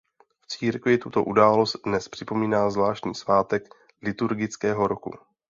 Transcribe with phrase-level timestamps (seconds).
[0.41, 3.63] V církvi tuto událost dnes připomíná zvláštní svátek
[4.01, 5.11] liturgického roku.